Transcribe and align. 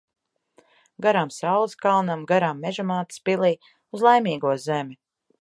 Garām 1.05 1.29
saules 1.35 1.75
kalnam, 1.83 2.23
garām 2.33 2.65
Meža 2.65 2.87
mātes 2.93 3.23
pilij. 3.29 3.55
Uz 3.99 4.09
Laimīgo 4.09 4.57
zemi. 4.67 5.01